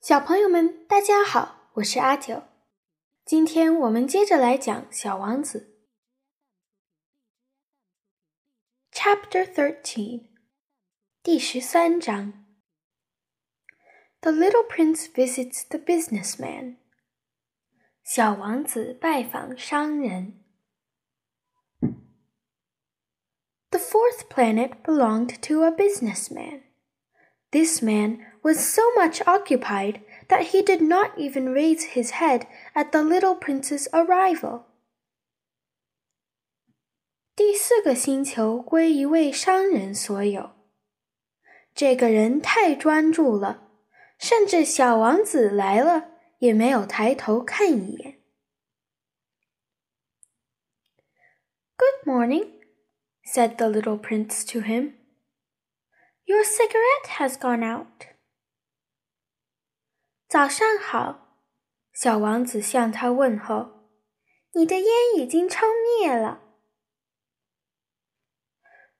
[0.00, 2.42] 小朋友们，大家好，我是阿九。
[3.24, 5.78] 今天我们接着来讲《小王子》
[8.94, 10.28] Chapter Thirteen，
[11.22, 12.44] 第十三章。
[14.20, 16.76] The little prince visits the businessman。
[18.02, 20.44] 小王子拜访商人。
[23.70, 26.62] The fourth planet belonged to a businessman.
[27.50, 32.90] This man was so much occupied that he did not even raise his head at
[32.90, 34.64] the little prince's arrival.
[37.36, 40.52] 第四个星球归一位商人所有。
[41.74, 43.68] 这个人太专注了，
[44.18, 48.20] 甚至小王子来了也没有抬头看一眼。
[51.76, 52.50] Good morning,
[53.24, 54.92] said the little prince to him.
[56.28, 58.06] Your cigarette has gone out.
[60.28, 61.38] 早上好，
[61.92, 63.88] 小王子向他问候。
[64.54, 65.66] 你的烟已经抽
[66.00, 66.40] 灭了。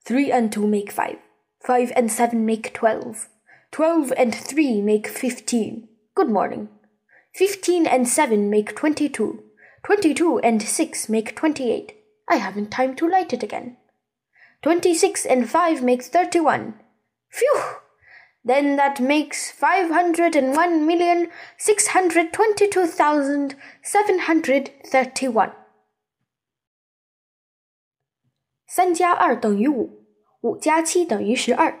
[0.03, 1.19] Three and two make five.
[1.61, 3.27] Five and seven make twelve.
[3.71, 5.87] Twelve and three make fifteen.
[6.13, 6.67] Good morning.
[7.33, 9.43] Fifteen and seven make twenty-two.
[9.83, 11.95] Twenty-two and six make twenty-eight.
[12.27, 13.77] I haven't time to light it again.
[14.61, 16.79] Twenty-six and five make thirty-one.
[17.32, 17.80] Phew!
[18.42, 25.52] Then that makes five hundred and one million six hundred twenty-two thousand seven hundred thirty-one.
[28.66, 30.06] 三加二等于五，
[30.40, 31.78] 五加七等于十二，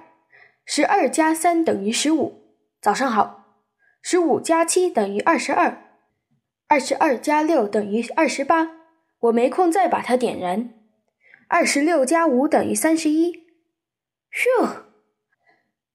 [0.66, 2.56] 十二加三等于十五。
[2.82, 3.62] 早上好，
[4.02, 5.84] 十五加七等于二十二，
[6.68, 8.72] 二十二加六等于二十八。
[9.20, 10.74] 我没空再把它点燃。
[11.48, 13.46] 二十六加五等于三十一。
[14.32, 14.89] Phew！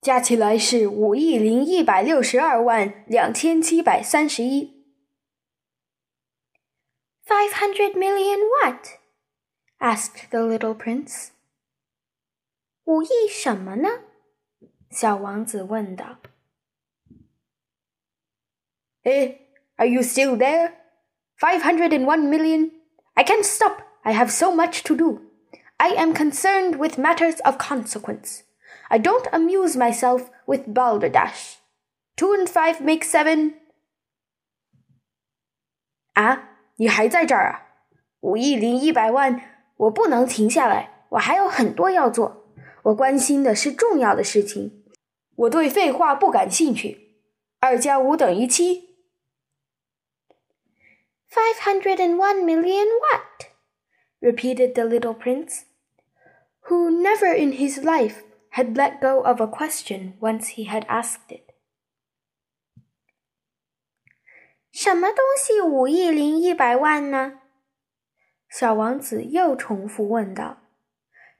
[0.04, 4.86] 加起来是五亿零一百六十二万两千七百三十一。
[7.26, 8.98] Five hundred million what?
[9.78, 11.28] asked the little prince.
[12.84, 13.88] 五亿什么呢？
[14.90, 16.18] 小王子问道。
[19.04, 19.36] Eh,
[19.76, 20.72] are you still there?
[21.38, 22.72] Five hundred and one million?
[23.14, 23.82] I can't stop.
[24.02, 25.20] I have so much to do.
[25.76, 28.42] I am concerned with matters of consequence.
[28.88, 31.56] I don't amuse myself with balderdash.
[32.16, 33.54] Two and five make seven.
[36.14, 37.66] 啊，你还在这儿啊？
[38.20, 39.40] 五亿零一百万，
[39.76, 42.54] 我不能停下来，我还有很多要做。
[42.82, 44.84] 我关心的是重要的事情，
[45.36, 47.16] 我对废话不感兴趣。
[47.60, 48.96] 二加五等于七。
[51.30, 53.50] Five hundred and one million what?
[54.20, 55.64] repeated the little prince,
[56.68, 58.22] who never in his life
[58.54, 61.54] had let go of a question once he had asked it.
[64.72, 67.40] 什么东西五亿零一百万呢？
[68.48, 70.62] 小王子又重复问道。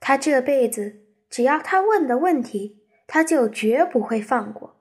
[0.01, 4.81] 他这辈子只要他问的问题，他就绝不会放过。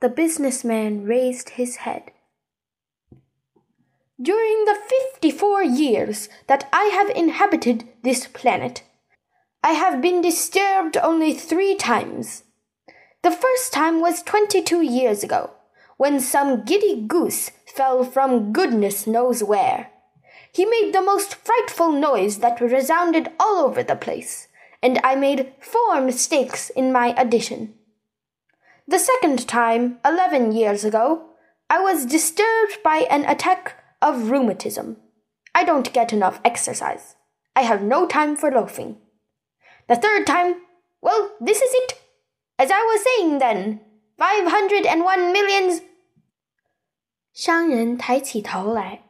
[0.00, 2.12] The businessman raised his head.
[4.18, 8.82] During the fifty-four years that I have inhabited this planet,
[9.63, 12.43] I have been disturbed only three times.
[13.23, 15.51] The first time was twenty-two years ago,
[15.97, 19.89] when some giddy goose fell from goodness knows where.
[20.53, 24.47] He made the most frightful noise that resounded all over the place,
[24.81, 27.73] and I made four mistakes in my addition.
[28.87, 31.31] The second time, eleven years ago,
[31.69, 34.97] I was disturbed by an attack of rheumatism.
[35.53, 37.15] I don't get enough exercise.
[37.55, 38.97] I have no time for loafing.
[39.86, 40.56] The third time,
[41.00, 41.96] well, this is it.
[42.56, 43.80] As I was saying then,
[44.16, 45.82] five hundred and one millions.
[47.32, 49.02] 商人抬起头来。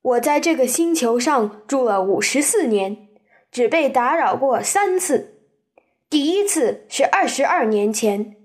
[0.00, 3.08] 我在这个星球上住了五十四年，
[3.50, 5.40] 只被打扰过三次。
[6.08, 8.36] 第一次是二十二年前，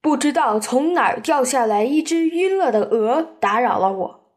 [0.00, 4.34] 不知道从哪儿掉下来一只晕了的鹅，打扰了我。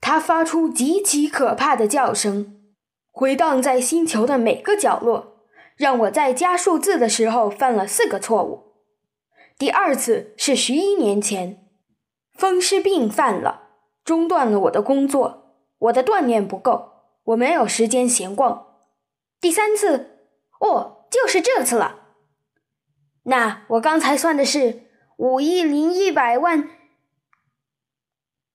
[0.00, 2.59] 它发出极其可怕的叫声，
[3.11, 8.71] 回荡在星球的每个角落，让我在加数字的时候犯了四个错误。
[9.57, 11.69] 第二次是十一年前，
[12.33, 13.69] 风湿病犯了，
[14.03, 16.93] 中断了我的工作，我的锻炼不够，
[17.25, 18.67] 我没有时间闲逛。
[19.39, 20.25] 第三次，
[20.59, 21.99] 哦，就是这次了。
[23.23, 26.63] 那我刚才算的是五亿零一百万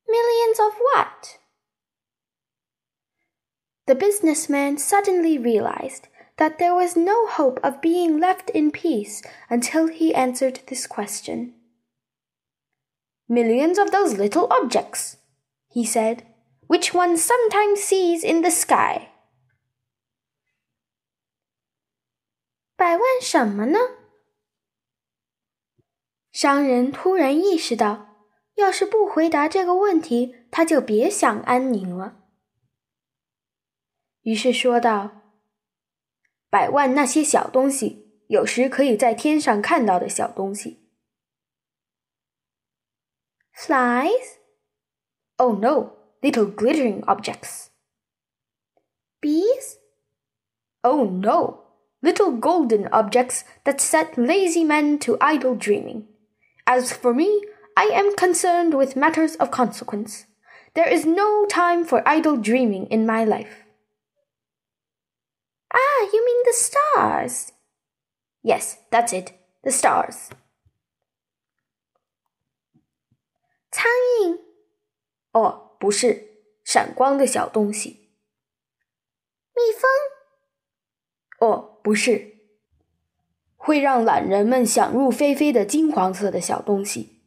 [0.06, 1.45] ，millions of what?
[3.88, 6.07] The businessman suddenly realized
[6.38, 11.53] that there was no hope of being left in peace until he answered this question.
[13.27, 15.18] Millions of those little objects,
[15.68, 16.23] he said,
[16.68, 19.09] which one sometimes sees in the sky.
[22.75, 23.77] 百万什么呢？
[26.31, 28.07] 商人突然意识到，
[28.56, 32.18] 要是不回答这个问题，他就别想安宁了。
[34.25, 40.79] 于是说道：“百万那些小东西，有时可以在天上看到的小东西。”
[43.56, 44.38] Flies?
[45.38, 47.68] Oh no, little glittering objects.
[49.19, 49.77] Bees?
[50.81, 51.65] Oh no,
[52.01, 56.07] little golden objects that set lazy men to idle dreaming.
[56.65, 57.27] As for me,
[57.75, 60.25] I am concerned with matters of consequence.
[60.73, 63.64] There is no time for idle dreaming in my life.
[65.68, 67.52] Ah, you mean the stars?
[68.42, 69.32] Yes, that's it,
[69.62, 70.30] the stars.
[73.70, 73.84] 苍
[74.22, 74.40] 蝇？
[75.32, 78.10] 哦，不是，闪光的小东西。
[79.54, 79.88] 蜜蜂？
[81.40, 82.36] 哦，不是，
[83.56, 87.22] 会让懒人们想入非非的金黄色的小东西。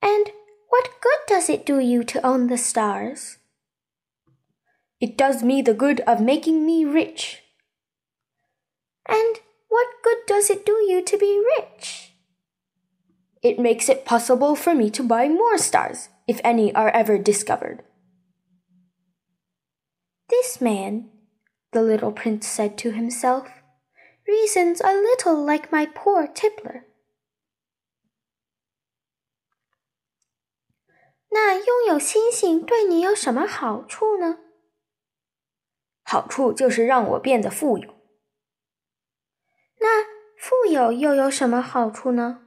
[0.00, 0.32] And
[0.68, 3.36] what good does it do you to own the stars?
[4.98, 7.38] It does me the good of making me rich.
[9.04, 12.10] And what good does it do you to be rich?
[13.46, 17.82] It makes it possible for me to buy more stars, if any are ever discovered.
[20.28, 21.10] This man
[21.72, 23.48] the little prince said to himself,
[24.28, 26.84] reasons a little like my poor tippler.
[31.30, 34.38] 那拥有星星对你有什么好处呢？
[36.02, 37.94] 好处就是让我变得富有。
[39.80, 40.04] 那
[40.36, 42.45] 富有又有什么好处呢？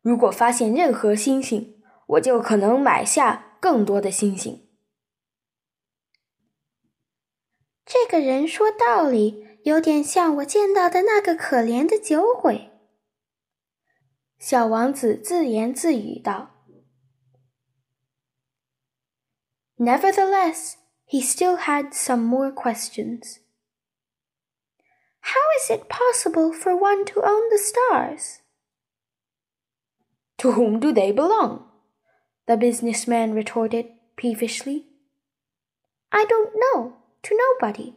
[0.00, 4.68] 如果发现任何星星，我就可能买下更多的星星。
[7.84, 12.70] 这个人说道理有点像我见到的那个可怜的酒鬼。
[14.38, 16.50] 小王子自言自语道：“
[19.78, 20.74] Nevertheless,
[21.06, 23.38] he still had some more questions.
[25.20, 28.39] How is it possible for one to own the stars?
[30.40, 31.64] To whom do they belong?
[32.46, 34.84] The businessman retorted peevishly.
[36.10, 37.94] I don't know to nobody.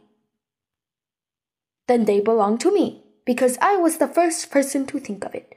[1.86, 5.56] Then they belong to me, because I was the first person to think of it.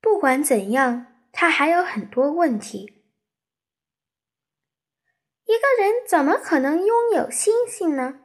[0.00, 3.02] 不管怎样，他还有很多问题。
[5.44, 8.20] 一个人怎么可能拥有星星呢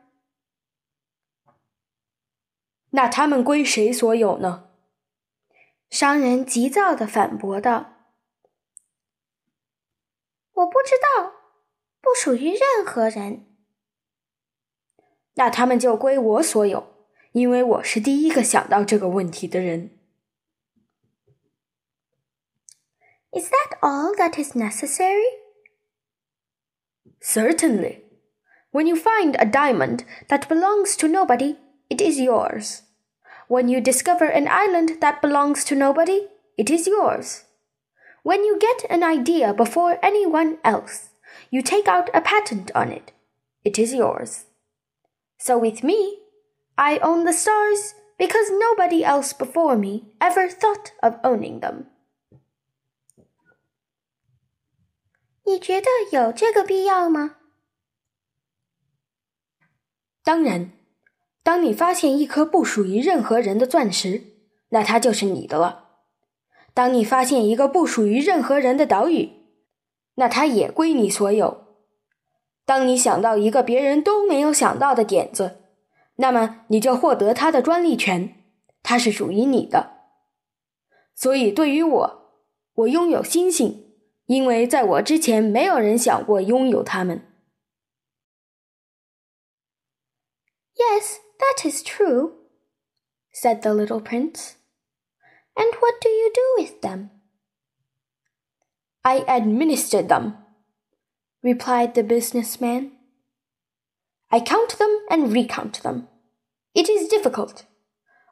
[2.91, 4.69] 那他们归谁所有呢？
[5.89, 11.33] 商人急躁地反驳道：“我不知道，
[12.01, 13.45] 不属于任何人。”
[15.35, 16.95] 那他们就归我所有，
[17.33, 19.91] 因为我是第一个想到这个问题的人。
[23.31, 25.25] Is that all that is necessary?
[27.21, 28.03] Certainly.
[28.71, 31.57] When you find a diamond that belongs to nobody,
[31.89, 32.83] it is yours.
[33.47, 37.43] When you discover an island that belongs to nobody, it is yours.
[38.23, 41.09] When you get an idea before anyone else,
[41.51, 43.11] you take out a patent on it,
[43.63, 44.45] it is yours.
[45.37, 46.19] So with me,
[46.77, 51.85] I own the stars because nobody else before me ever thought of owning them.
[55.47, 57.37] 你觉得有这个必要吗？
[60.23, 60.71] 当然，
[61.42, 64.24] 当你发现一颗不属于任何人的钻石，
[64.68, 66.00] 那它就是你的了；
[66.74, 69.30] 当你发现一个不属于任何人的岛屿，
[70.16, 71.66] 那它也归你所有；
[72.64, 75.62] 当你想到一个别人都没有想到的点子，
[76.16, 78.44] 那么你就获得它的专利权，
[78.82, 79.98] 它是属于你的。
[81.14, 82.32] 所以，对于我，
[82.74, 83.86] 我拥有星星。
[84.26, 87.26] 因为在我之前，没有人想过拥有它们。
[90.76, 92.33] Yes, that is true,
[93.31, 94.55] said the little prince.
[95.57, 97.11] And what do you do with them?
[99.03, 100.37] I administer them,
[101.43, 102.91] replied the businessman.
[104.31, 106.07] I count them and recount them.
[106.73, 107.65] It is difficult,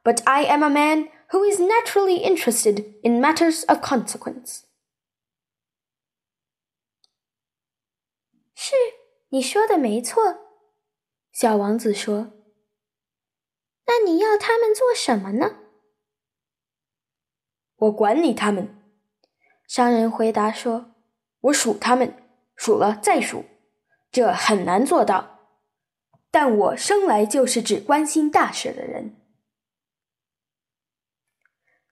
[0.04, 4.64] but I am a man who is naturally interested in matters of consequence.
[8.56, 8.76] 是，
[9.30, 10.38] 你说的没错，
[11.32, 12.32] 小王子说。
[13.98, 15.60] 那你要他们做什么呢？
[17.76, 18.80] 我管理他们。
[19.68, 22.14] 商人回答说：“我数他们，
[22.56, 23.46] 数了再数，
[24.12, 25.40] 这很难做到。
[26.30, 29.20] 但我生来就是只关心大事的人。”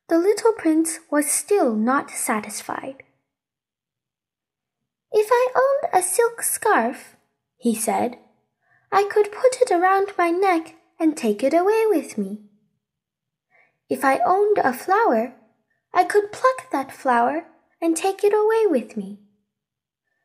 [0.07, 3.05] The little prince was still not satisfied.
[5.09, 7.15] If I owned a silk scarf,
[7.57, 8.19] he said,
[8.89, 12.49] I could put it around my neck and take it away with me.
[13.89, 15.33] If I owned a flower,
[15.91, 17.45] I could pluck that flower
[17.81, 19.19] and take it away with me.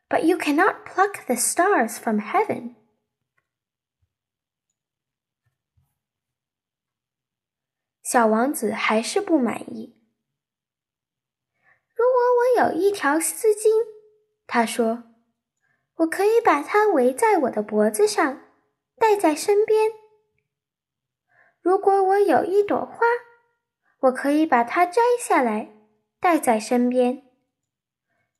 [0.09, 2.77] But you cannot pluck the stars from heaven.
[8.03, 9.97] 小王子还是不满意。
[11.97, 13.85] 如果我有一条丝巾，
[14.47, 18.43] 他说：“我可以把它围在我的脖子上，
[18.97, 19.91] 带在身边。
[21.61, 23.07] 如果我有一朵花，
[24.01, 25.73] 我可以把它摘下来，
[26.21, 27.23] 带在身边。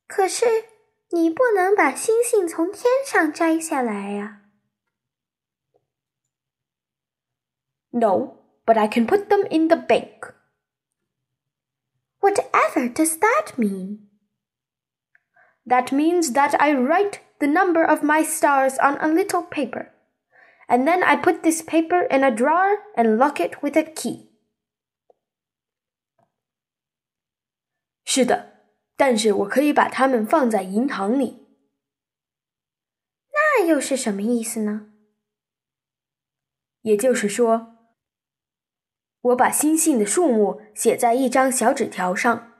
[0.07, 0.45] 可是
[1.09, 4.43] 你不能把星星从天上摘下来呀。”
[7.91, 10.33] No, but I can put them in the bank.
[12.19, 14.07] Whatever does that mean?
[15.65, 19.91] That means that I write the number of my stars on a little paper,
[20.71, 24.31] and then I put this paper in a drawer and lock it with a key.
[28.03, 28.63] 是的，
[28.95, 31.47] 但是我可以把它们放在银行里。
[33.31, 34.93] 那又是什么意思呢？
[36.81, 37.75] 也就是说，
[39.21, 42.53] 我把星星的数目写在一张小纸条上，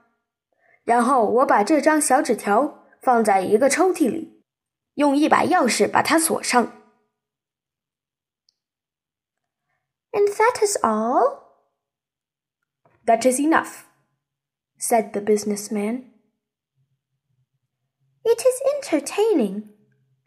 [0.84, 4.44] 然后我把这张小纸条放在一个抽屉里，
[4.94, 6.81] 用一把钥匙把它锁上。
[10.13, 11.43] And that is all?
[13.05, 13.87] That is enough,
[14.77, 16.11] said the businessman.
[18.23, 19.69] It is entertaining,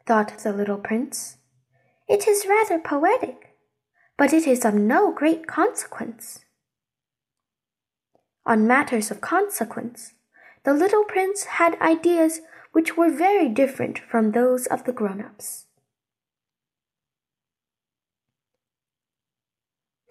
[0.07, 1.39] thought the little prince.
[2.09, 3.57] It is rather poetic,
[4.19, 6.41] but it is of no great consequence.
[8.45, 10.13] On matters of consequence,
[10.65, 12.41] the little prince had ideas
[12.73, 15.66] which were very different from those of the grown ups.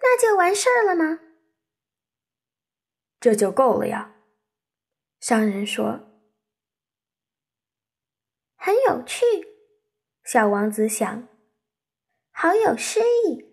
[0.08, 1.18] 那就完事儿了吗？
[3.18, 4.14] 这就够了呀，
[5.18, 6.22] 商人说。
[8.54, 9.24] 很有趣，
[10.24, 11.28] 小王子想，
[12.30, 13.44] 好有诗意。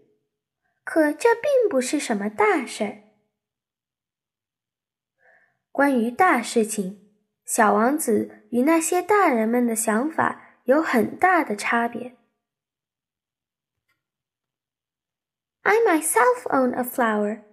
[0.83, 3.03] 可这并不是什么大事儿。
[5.71, 6.99] 关于大事情。
[7.45, 12.15] 小王子与那些大人们的想法有很大的差别。
[15.65, 17.43] I myself own a flower.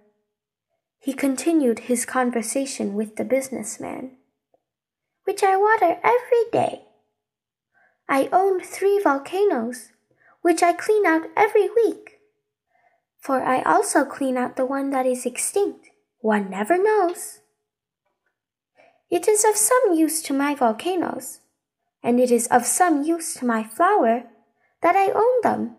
[0.99, 4.17] He continued his conversation with the businessman,
[5.23, 6.83] which I water every day.
[8.09, 9.91] I own three volcanoes,
[10.41, 12.19] which I clean out every week.
[13.19, 15.89] For I also clean out the one that is extinct.
[16.19, 17.39] One never knows.
[19.09, 21.39] It is of some use to my volcanoes,
[22.03, 24.23] and it is of some use to my flower
[24.81, 25.77] that I own them.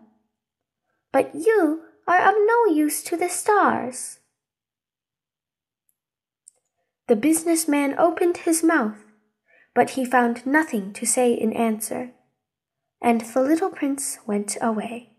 [1.11, 4.18] But you are of no use to the stars.
[7.06, 8.98] The businessman opened his mouth,
[9.74, 12.12] but he found nothing to say in answer,
[13.00, 15.14] and the little prince went away.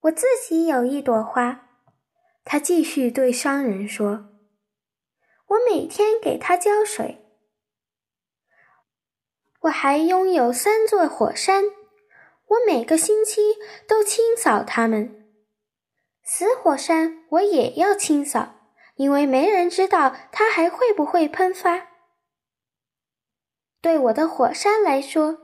[0.00, 1.68] 我自己有一朵花，
[2.44, 4.34] 他继续对商人说：“
[5.46, 7.24] 我每天给它浇水。
[9.60, 11.62] 我还拥有三座火山，
[12.47, 15.25] 我每个星期都清扫它们。”
[16.23, 18.55] 死火山我也要清扫，
[18.95, 21.87] 因为没人知道它还会不会喷发。
[23.81, 25.37] 对我的火山来说，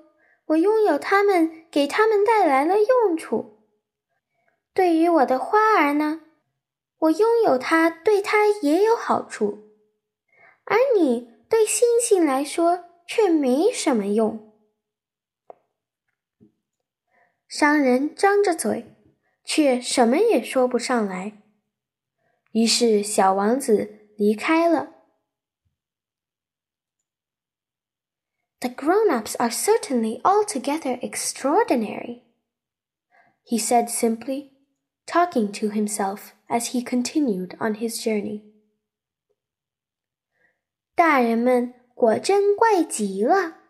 [0.48, 3.60] 我拥有它们，给它们带来了用处。
[4.74, 6.22] 对于我的花儿呢，
[6.98, 9.70] 我拥有它，对它也有好处。
[10.66, 14.53] 而你对星星来说却没什么用。
[17.53, 18.95] 商人张着嘴。
[19.49, 21.41] 却什么也说不上来。
[22.53, 24.93] 于是，小王子离开了。
[28.61, 32.25] The grown-ups are certainly altogether extraordinary,
[33.43, 34.51] he said simply,
[35.07, 38.43] talking to himself as he continued on his journey.
[40.95, 43.63] 大人们果真怪极了，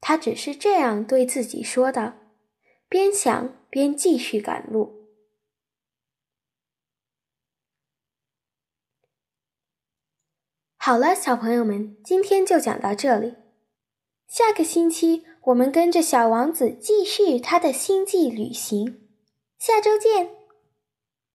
[0.00, 2.14] 他只是这样对自己说道，
[2.89, 4.95] 边想边继续赶路。
[10.77, 13.35] 好了，小朋友们，今天就讲到这里。
[14.27, 19.09] 下个星期我们跟着小王子继续他的星际旅行。
[19.59, 20.36] 下周见。